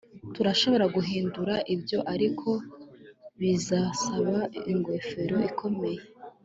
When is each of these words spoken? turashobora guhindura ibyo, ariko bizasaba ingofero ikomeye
turashobora 0.33 0.85
guhindura 0.95 1.55
ibyo, 1.73 1.99
ariko 2.13 2.49
bizasaba 3.39 4.37
ingofero 4.71 5.37
ikomeye 5.49 6.01